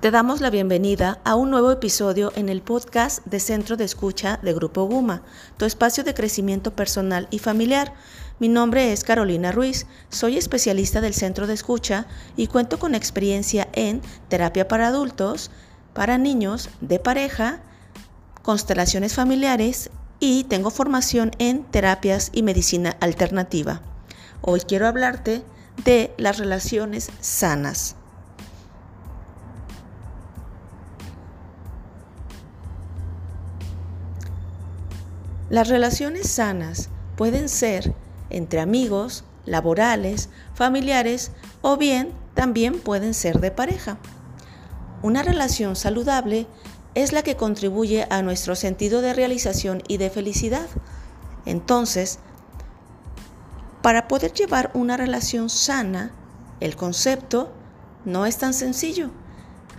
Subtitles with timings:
[0.00, 4.40] Te damos la bienvenida a un nuevo episodio en el podcast de Centro de Escucha
[4.42, 5.20] de Grupo Guma,
[5.58, 7.92] tu espacio de crecimiento personal y familiar.
[8.38, 13.68] Mi nombre es Carolina Ruiz, soy especialista del Centro de Escucha y cuento con experiencia
[13.74, 15.50] en terapia para adultos,
[15.92, 17.60] para niños, de pareja,
[18.40, 23.82] constelaciones familiares y tengo formación en terapias y medicina alternativa.
[24.40, 25.42] Hoy quiero hablarte
[25.84, 27.96] de las relaciones sanas.
[35.50, 37.92] Las relaciones sanas pueden ser
[38.30, 43.98] entre amigos, laborales, familiares o bien también pueden ser de pareja.
[45.02, 46.46] Una relación saludable
[46.94, 50.68] es la que contribuye a nuestro sentido de realización y de felicidad.
[51.46, 52.20] Entonces,
[53.82, 56.12] para poder llevar una relación sana,
[56.60, 57.50] el concepto
[58.04, 59.10] no es tan sencillo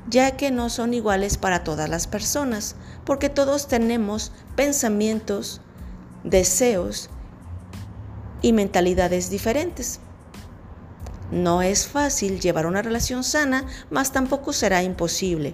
[0.10, 5.62] ya que no son iguales para todas las personas, porque todos tenemos pensamientos,
[6.24, 7.10] deseos
[8.42, 10.00] y mentalidades diferentes.
[11.32, 15.54] No es fácil llevar una relación sana, mas tampoco será imposible.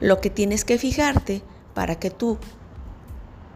[0.00, 1.42] Lo que tienes que fijarte
[1.74, 2.38] para que tú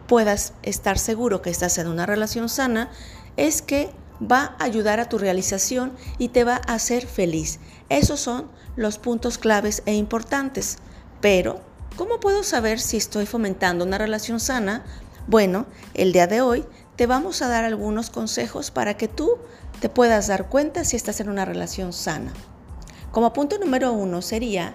[0.07, 2.89] puedas estar seguro que estás en una relación sana
[3.37, 7.59] es que va a ayudar a tu realización y te va a hacer feliz.
[7.89, 10.77] Esos son los puntos claves e importantes.
[11.19, 11.61] Pero,
[11.95, 14.83] ¿cómo puedo saber si estoy fomentando una relación sana?
[15.27, 19.37] Bueno, el día de hoy te vamos a dar algunos consejos para que tú
[19.79, 22.33] te puedas dar cuenta si estás en una relación sana.
[23.11, 24.73] Como punto número uno sería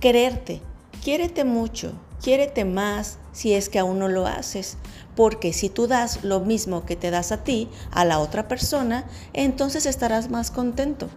[0.00, 0.62] quererte.
[1.02, 1.92] Quiérete mucho,
[2.22, 4.78] quiérete más si es que aún no lo haces.
[5.14, 9.04] Porque si tú das lo mismo que te das a ti, a la otra persona,
[9.32, 11.08] entonces estarás más contento.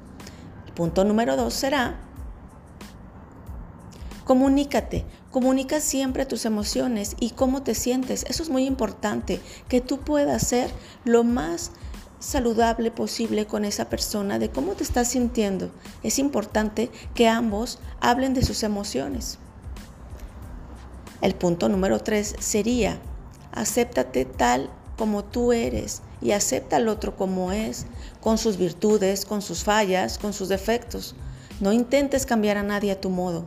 [0.75, 1.99] punto número dos será
[4.23, 8.23] Comunícate, comunica siempre tus emociones y cómo te sientes.
[8.29, 10.69] Eso es muy importante, que tú puedas ser
[11.05, 11.71] lo más
[12.19, 15.71] saludable posible con esa persona, de cómo te estás sintiendo.
[16.03, 19.39] Es importante que ambos hablen de sus emociones.
[21.21, 22.99] El punto número tres sería,
[23.51, 27.85] acéptate tal como tú eres y acepta al otro como es,
[28.21, 31.15] con sus virtudes, con sus fallas, con sus defectos.
[31.59, 33.45] No intentes cambiar a nadie a tu modo.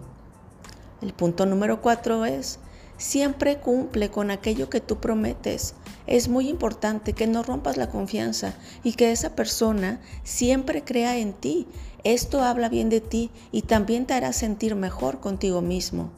[1.02, 2.60] El punto número cuatro es,
[2.96, 5.74] siempre cumple con aquello que tú prometes.
[6.06, 8.54] Es muy importante que no rompas la confianza
[8.84, 11.66] y que esa persona siempre crea en ti.
[12.04, 16.10] Esto habla bien de ti y también te hará sentir mejor contigo mismo.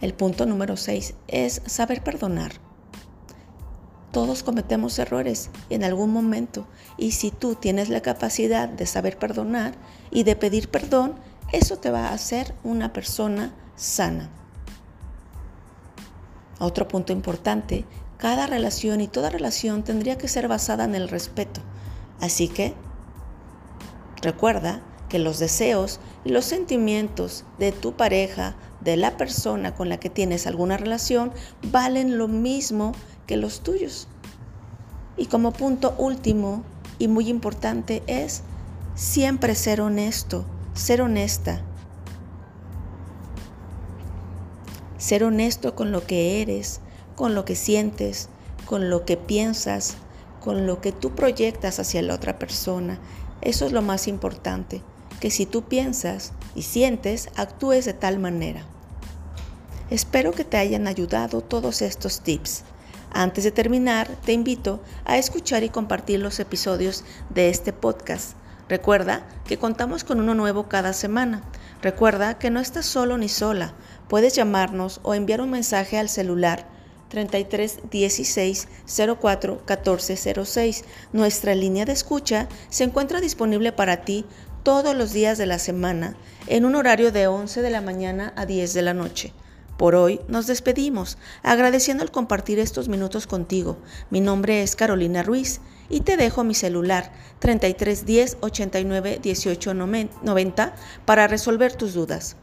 [0.00, 2.52] El punto número seis es saber perdonar.
[4.12, 9.74] Todos cometemos errores en algún momento y si tú tienes la capacidad de saber perdonar
[10.10, 11.14] y de pedir perdón,
[11.52, 14.30] eso te va a hacer una persona sana.
[16.58, 17.84] Otro punto importante,
[18.16, 21.60] cada relación y toda relación tendría que ser basada en el respeto.
[22.20, 22.74] Así que
[24.22, 29.98] recuerda que los deseos y los sentimientos de tu pareja, de la persona con la
[29.98, 31.32] que tienes alguna relación,
[31.70, 32.92] valen lo mismo
[33.26, 34.08] que los tuyos.
[35.16, 36.62] Y como punto último
[36.98, 38.42] y muy importante es
[38.94, 40.44] siempre ser honesto
[40.76, 41.62] ser honesta.
[44.98, 46.80] Ser honesto con lo que eres,
[47.16, 48.28] con lo que sientes,
[48.66, 49.94] con lo que piensas,
[50.40, 52.98] con lo que tú proyectas hacia la otra persona.
[53.40, 54.82] Eso es lo más importante,
[55.20, 58.64] que si tú piensas y sientes, actúes de tal manera.
[59.90, 62.64] Espero que te hayan ayudado todos estos tips.
[63.12, 68.36] Antes de terminar, te invito a escuchar y compartir los episodios de este podcast
[68.68, 71.42] Recuerda que contamos con uno nuevo cada semana.
[71.82, 73.74] Recuerda que no estás solo ni sola.
[74.08, 76.66] Puedes llamarnos o enviar un mensaje al celular
[77.10, 78.68] 33 16
[79.20, 80.84] 04 14 06.
[81.12, 84.24] Nuestra línea de escucha se encuentra disponible para ti
[84.66, 86.16] todos los días de la semana
[86.48, 89.32] en un horario de 11 de la mañana a 10 de la noche.
[89.76, 93.78] Por hoy nos despedimos, agradeciendo el compartir estos minutos contigo.
[94.10, 100.74] Mi nombre es Carolina Ruiz y te dejo mi celular 3310 89 18 90
[101.04, 102.34] para resolver tus dudas.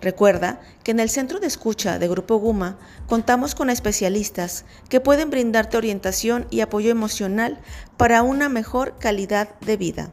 [0.00, 2.76] Recuerda que en el centro de escucha de Grupo Guma
[3.06, 7.60] contamos con especialistas que pueden brindarte orientación y apoyo emocional
[7.96, 10.12] para una mejor calidad de vida.